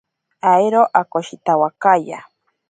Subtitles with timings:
[0.57, 2.19] Airo akoshitawakaya.